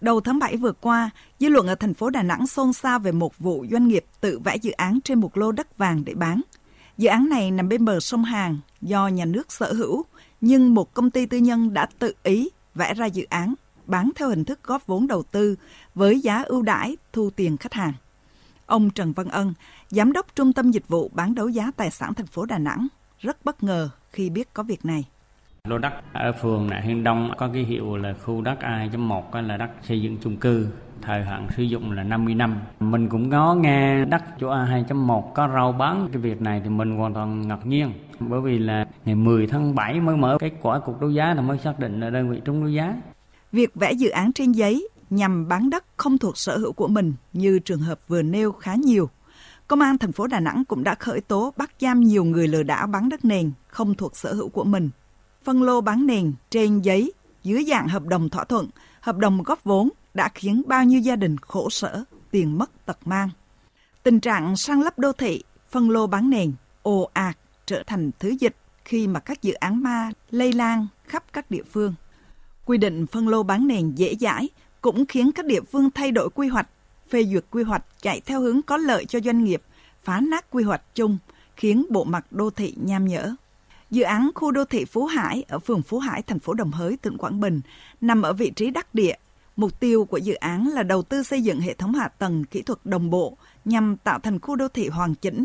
[0.00, 3.12] Đầu tháng 7 vừa qua, dư luận ở thành phố Đà Nẵng xôn xao về
[3.12, 6.40] một vụ doanh nghiệp tự vẽ dự án trên một lô đất vàng để bán.
[6.98, 10.04] Dự án này nằm bên bờ sông Hàn do nhà nước sở hữu,
[10.40, 13.54] nhưng một công ty tư nhân đã tự ý vẽ ra dự án
[13.86, 15.56] bán theo hình thức góp vốn đầu tư
[15.94, 17.92] với giá ưu đãi thu tiền khách hàng.
[18.66, 19.54] Ông Trần Văn Ân,
[19.90, 22.88] Giám đốc Trung tâm Dịch vụ bán đấu giá tài sản thành phố Đà Nẵng,
[23.18, 25.04] rất bất ngờ khi biết có việc này.
[25.68, 29.56] Lô đất ở phường Nại Hiên Đông có cái hiệu là khu đất A2.1 là
[29.56, 30.66] đất xây dựng chung cư,
[31.02, 32.60] thời hạn sử dụng là 50 năm.
[32.80, 36.96] Mình cũng có nghe đất chỗ A2.1 có rau bán cái việc này thì mình
[36.96, 37.92] hoàn toàn ngạc nhiên.
[38.20, 41.42] Bởi vì là ngày 10 tháng 7 mới mở kết quả cuộc đấu giá là
[41.42, 42.94] mới xác định là đơn vị trúng đấu giá.
[43.52, 47.14] Việc vẽ dự án trên giấy nhằm bán đất không thuộc sở hữu của mình
[47.32, 49.08] như trường hợp vừa nêu khá nhiều.
[49.68, 52.62] Công an thành phố Đà Nẵng cũng đã khởi tố bắt giam nhiều người lừa
[52.62, 54.90] đảo bán đất nền không thuộc sở hữu của mình.
[55.44, 58.68] Phân lô bán nền trên giấy dưới dạng hợp đồng thỏa thuận,
[59.00, 62.98] hợp đồng góp vốn đã khiến bao nhiêu gia đình khổ sở, tiền mất tật
[63.04, 63.30] mang.
[64.02, 68.28] Tình trạng sang lấp đô thị, phân lô bán nền, ồ ạt trở thành thứ
[68.40, 71.94] dịch khi mà các dự án ma lây lan khắp các địa phương.
[72.64, 74.48] Quy định phân lô bán nền dễ dãi
[74.80, 76.68] cũng khiến các địa phương thay đổi quy hoạch,
[77.10, 79.62] phê duyệt quy hoạch chạy theo hướng có lợi cho doanh nghiệp,
[80.02, 81.18] phá nát quy hoạch chung,
[81.56, 83.34] khiến bộ mặt đô thị nham nhở.
[83.90, 86.96] Dự án khu đô thị Phú Hải ở phường Phú Hải, thành phố Đồng Hới,
[86.96, 87.60] tỉnh Quảng Bình,
[88.00, 89.14] nằm ở vị trí đắc địa.
[89.56, 92.62] Mục tiêu của dự án là đầu tư xây dựng hệ thống hạ tầng kỹ
[92.62, 95.44] thuật đồng bộ nhằm tạo thành khu đô thị hoàn chỉnh.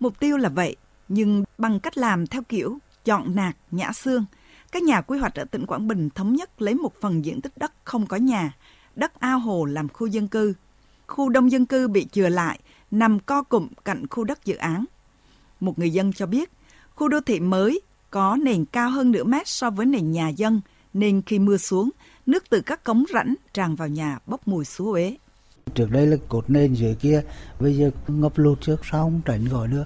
[0.00, 0.76] Mục tiêu là vậy,
[1.08, 4.24] nhưng bằng cách làm theo kiểu chọn nạc, nhã xương,
[4.72, 7.52] các nhà quy hoạch ở tỉnh Quảng Bình thống nhất lấy một phần diện tích
[7.56, 8.54] đất không có nhà,
[8.94, 10.54] đất ao hồ làm khu dân cư.
[11.06, 14.84] Khu đông dân cư bị chừa lại, nằm co cụm cạnh khu đất dự án.
[15.60, 16.50] Một người dân cho biết,
[16.96, 17.80] khu đô thị mới
[18.10, 20.60] có nền cao hơn nửa mét so với nền nhà dân,
[20.94, 21.90] nên khi mưa xuống,
[22.26, 25.16] nước từ các cống rãnh tràn vào nhà bốc mùi xú uế.
[25.74, 27.22] Trước đây là cột nền dưới kia,
[27.60, 29.84] bây giờ ngập lụt trước sau không tránh gọi được.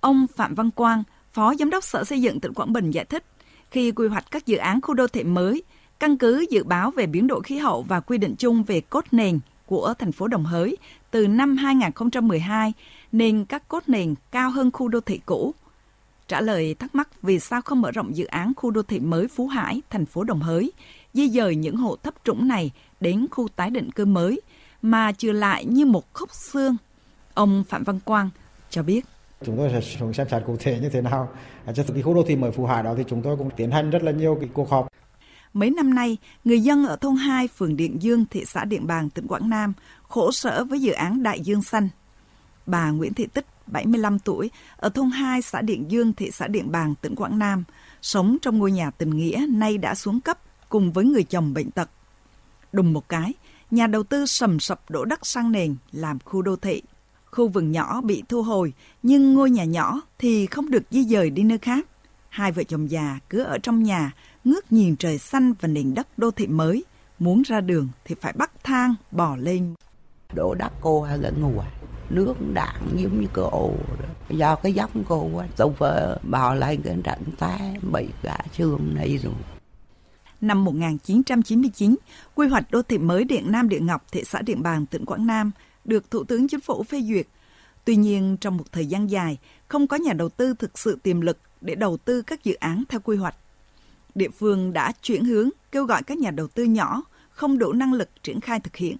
[0.00, 1.02] Ông Phạm Văn Quang,
[1.32, 3.24] Phó Giám đốc Sở Xây dựng tỉnh Quảng Bình giải thích,
[3.70, 5.62] khi quy hoạch các dự án khu đô thị mới,
[6.00, 9.04] căn cứ dự báo về biến đổi khí hậu và quy định chung về cốt
[9.12, 10.76] nền của thành phố Đồng Hới
[11.10, 12.72] từ năm 2012
[13.12, 15.54] nên các cốt nền cao hơn khu đô thị cũ.
[16.28, 19.28] Trả lời thắc mắc vì sao không mở rộng dự án khu đô thị mới
[19.28, 20.72] Phú Hải, thành phố Đồng Hới,
[21.14, 22.70] di dời những hộ thấp trũng này
[23.00, 24.40] đến khu tái định cư mới,
[24.82, 26.76] mà trừ lại như một khúc xương.
[27.34, 28.30] Ông Phạm Văn Quang
[28.70, 29.04] cho biết.
[29.44, 31.28] Chúng tôi sẽ xem xét cụ thể như thế nào.
[31.74, 33.90] Cho cái khu đô thị mới Phú Hải đó thì chúng tôi cũng tiến hành
[33.90, 34.88] rất là nhiều cái cuộc họp.
[35.52, 39.10] Mấy năm nay, người dân ở thôn 2, phường Điện Dương, thị xã Điện Bàn,
[39.10, 39.72] tỉnh Quảng Nam
[40.02, 41.88] khổ sở với dự án Đại Dương Xanh.
[42.66, 46.72] Bà Nguyễn Thị Tích, 75 tuổi, ở thôn 2, xã Điện Dương, thị xã Điện
[46.72, 47.64] Bàn, tỉnh Quảng Nam,
[48.02, 50.38] sống trong ngôi nhà tình nghĩa nay đã xuống cấp
[50.68, 51.90] cùng với người chồng bệnh tật.
[52.72, 53.32] Đùng một cái,
[53.70, 56.82] nhà đầu tư sầm sập đổ đất sang nền làm khu đô thị.
[57.30, 58.72] Khu vườn nhỏ bị thu hồi,
[59.02, 61.86] nhưng ngôi nhà nhỏ thì không được di dời đi nơi khác.
[62.28, 64.12] Hai vợ chồng già cứ ở trong nhà,
[64.44, 66.84] ngước nhìn trời xanh và nền đất đô thị mới.
[67.18, 69.74] Muốn ra đường thì phải bắt thang, bò lên.
[70.34, 71.60] Đổ đất cô hay gần ngùa.
[71.60, 71.75] À?
[72.10, 73.74] Nước đạn giống như cơ ồ
[74.28, 78.94] Do cái giống cô quá, tôi vợ bò lên cái trận té bị cả xương
[78.94, 79.32] này rồi.
[80.40, 81.96] Năm 1999,
[82.34, 85.26] quy hoạch đô thị mới Điện Nam Điện Ngọc, thị xã Điện Bàn, tỉnh Quảng
[85.26, 85.50] Nam
[85.84, 87.26] được Thủ tướng Chính phủ phê duyệt.
[87.84, 89.38] Tuy nhiên, trong một thời gian dài,
[89.68, 92.84] không có nhà đầu tư thực sự tiềm lực để đầu tư các dự án
[92.88, 93.36] theo quy hoạch.
[94.14, 97.92] Địa phương đã chuyển hướng kêu gọi các nhà đầu tư nhỏ không đủ năng
[97.92, 98.96] lực triển khai thực hiện.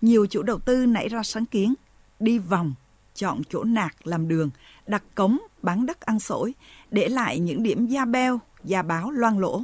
[0.00, 1.74] Nhiều chủ đầu tư nảy ra sáng kiến,
[2.20, 2.74] đi vòng,
[3.14, 4.50] chọn chỗ nạc làm đường,
[4.86, 6.54] đặt cống, bán đất ăn sổi,
[6.90, 9.62] để lại những điểm da beo, da báo loang lỗ.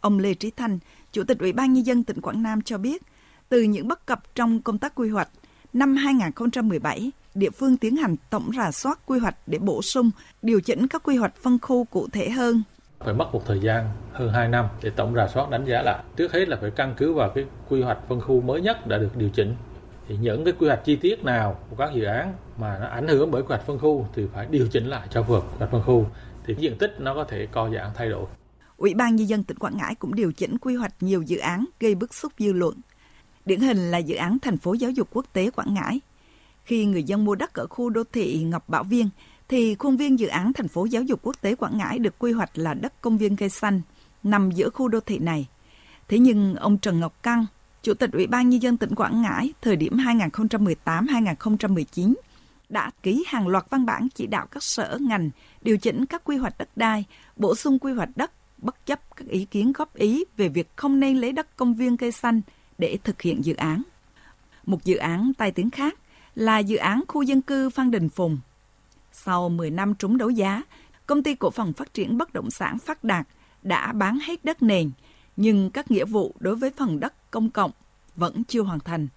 [0.00, 0.78] Ông Lê Trí Thanh,
[1.12, 3.02] Chủ tịch Ủy ban Nhân dân tỉnh Quảng Nam cho biết,
[3.48, 5.28] từ những bất cập trong công tác quy hoạch,
[5.72, 10.10] năm 2017, địa phương tiến hành tổng rà soát quy hoạch để bổ sung,
[10.42, 12.62] điều chỉnh các quy hoạch phân khu cụ thể hơn.
[12.98, 16.02] Phải mất một thời gian hơn 2 năm để tổng rà soát đánh giá lại.
[16.16, 18.98] Trước hết là phải căn cứ vào cái quy hoạch phân khu mới nhất đã
[18.98, 19.54] được điều chỉnh.
[20.08, 23.08] Thì những cái quy hoạch chi tiết nào của các dự án mà nó ảnh
[23.08, 25.58] hưởng bởi quy hoạch phân khu thì phải điều chỉnh lại cho phù hợp quy
[25.58, 26.06] hoạch phân khu.
[26.46, 28.26] Thì diện tích nó có thể co giãn thay đổi.
[28.76, 31.64] Ủy ban Nhân dân tỉnh Quảng Ngãi cũng điều chỉnh quy hoạch nhiều dự án
[31.80, 32.74] gây bức xúc dư luận.
[33.44, 36.00] Điển hình là dự án thành phố giáo dục quốc tế Quảng Ngãi.
[36.64, 39.08] Khi người dân mua đất ở khu đô thị Ngọc Bảo Viên,
[39.48, 42.32] thì khuôn viên dự án thành phố giáo dục quốc tế Quảng Ngãi được quy
[42.32, 43.80] hoạch là đất công viên cây xanh,
[44.22, 45.48] nằm giữa khu đô thị này.
[46.08, 47.46] Thế nhưng ông Trần Ngọc Căng,
[47.82, 52.14] Chủ tịch Ủy ban Nhân dân tỉnh Quảng Ngãi thời điểm 2018-2019,
[52.68, 55.30] đã ký hàng loạt văn bản chỉ đạo các sở ngành
[55.62, 57.04] điều chỉnh các quy hoạch đất đai,
[57.36, 61.00] bổ sung quy hoạch đất bất chấp các ý kiến góp ý về việc không
[61.00, 62.40] nên lấy đất công viên cây xanh
[62.78, 63.82] để thực hiện dự án.
[64.66, 65.94] Một dự án tai tiếng khác
[66.34, 68.38] là dự án khu dân cư Phan Đình Phùng.
[69.12, 70.62] Sau 10 năm trúng đấu giá,
[71.06, 73.26] công ty cổ phần phát triển bất động sản Phát Đạt
[73.62, 74.90] đã bán hết đất nền,
[75.36, 77.70] nhưng các nghĩa vụ đối với phần đất công cộng
[78.16, 79.08] vẫn chưa hoàn thành.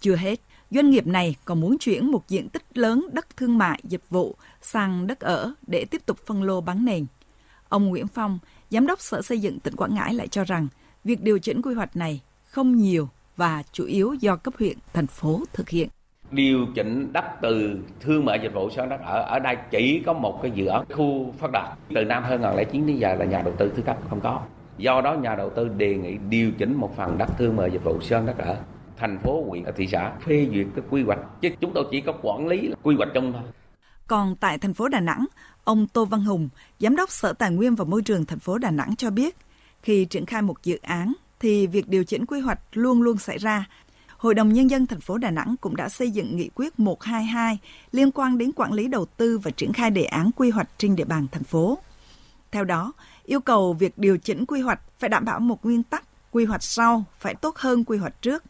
[0.00, 3.80] Chưa hết, doanh nghiệp này còn muốn chuyển một diện tích lớn đất thương mại
[3.84, 7.06] dịch vụ sang đất ở để tiếp tục phân lô bán nền.
[7.68, 8.38] Ông Nguyễn Phong,
[8.70, 10.68] Giám đốc Sở Xây dựng tỉnh Quảng Ngãi lại cho rằng
[11.04, 15.06] việc điều chỉnh quy hoạch này không nhiều và chủ yếu do cấp huyện, thành
[15.06, 15.88] phố thực hiện
[16.30, 20.12] điều chỉnh đất từ thương mại dịch vụ sang đất ở ở đây chỉ có
[20.12, 23.54] một cái dự án khu phát đạt từ năm 2009 đến giờ là nhà đầu
[23.58, 24.40] tư thứ cấp không có
[24.78, 27.84] do đó nhà đầu tư đề nghị điều chỉnh một phần đất thương mại dịch
[27.84, 28.56] vụ sơn đất ở
[28.96, 31.18] thành phố huyện thị xã phê duyệt cái quy hoạch.
[31.40, 33.42] Chứ chúng tôi chỉ có quản lý quy hoạch chung thôi.
[34.06, 35.26] Còn tại thành phố Đà Nẵng,
[35.64, 36.48] ông Tô Văn Hùng,
[36.78, 39.36] Giám đốc Sở Tài nguyên và Môi trường thành phố Đà Nẵng cho biết,
[39.82, 43.38] khi triển khai một dự án thì việc điều chỉnh quy hoạch luôn luôn xảy
[43.38, 43.68] ra.
[44.16, 47.58] Hội đồng Nhân dân thành phố Đà Nẵng cũng đã xây dựng nghị quyết 122
[47.92, 50.96] liên quan đến quản lý đầu tư và triển khai đề án quy hoạch trên
[50.96, 51.78] địa bàn thành phố.
[52.50, 52.92] Theo đó,
[53.28, 56.62] yêu cầu việc điều chỉnh quy hoạch phải đảm bảo một nguyên tắc quy hoạch
[56.62, 58.44] sau phải tốt hơn quy hoạch trước.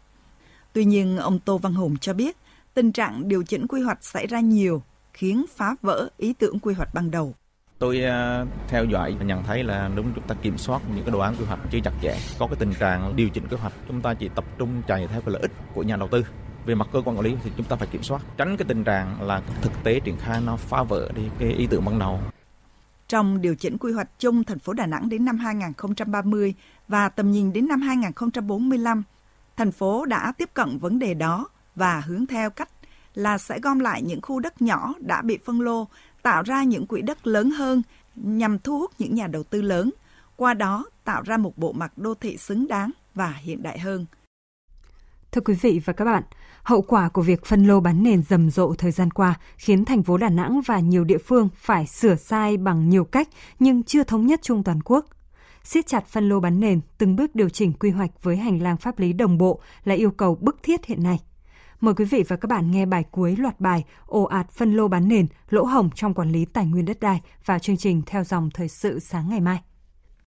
[0.72, 2.36] Tuy nhiên, ông Tô Văn Hùng cho biết
[2.74, 4.82] tình trạng điều chỉnh quy hoạch xảy ra nhiều
[5.12, 7.34] khiến phá vỡ ý tưởng quy hoạch ban đầu.
[7.78, 11.12] Tôi à, theo dõi và nhận thấy là đúng chúng ta kiểm soát những cái
[11.12, 12.18] đồ án quy hoạch chưa chặt chẽ.
[12.38, 15.20] Có cái tình trạng điều chỉnh kế hoạch chúng ta chỉ tập trung chạy theo
[15.20, 16.24] cái lợi ích của nhà đầu tư.
[16.66, 18.84] Về mặt cơ quan quản lý thì chúng ta phải kiểm soát, tránh cái tình
[18.84, 22.20] trạng là thực tế triển khai nó phá vỡ đi cái ý tưởng ban đầu.
[23.08, 26.54] Trong điều chỉnh quy hoạch chung thành phố Đà Nẵng đến năm 2030
[26.88, 29.02] và tầm nhìn đến năm 2045,
[29.56, 32.68] thành phố đã tiếp cận vấn đề đó và hướng theo cách
[33.14, 35.88] là sẽ gom lại những khu đất nhỏ đã bị phân lô
[36.22, 37.82] tạo ra những quỹ đất lớn hơn
[38.14, 39.90] nhằm thu hút những nhà đầu tư lớn,
[40.36, 44.06] qua đó tạo ra một bộ mặt đô thị xứng đáng và hiện đại hơn.
[45.32, 46.22] Thưa quý vị và các bạn,
[46.62, 50.02] hậu quả của việc phân lô bán nền rầm rộ thời gian qua khiến thành
[50.02, 53.28] phố Đà Nẵng và nhiều địa phương phải sửa sai bằng nhiều cách
[53.58, 55.06] nhưng chưa thống nhất chung toàn quốc.
[55.64, 58.76] Siết chặt phân lô bán nền, từng bước điều chỉnh quy hoạch với hành lang
[58.76, 61.18] pháp lý đồng bộ là yêu cầu bức thiết hiện nay.
[61.80, 64.88] Mời quý vị và các bạn nghe bài cuối loạt bài ồ ạt phân lô
[64.88, 68.24] bán nền, lỗ hổng trong quản lý tài nguyên đất đai vào chương trình theo
[68.24, 69.60] dòng thời sự sáng ngày mai.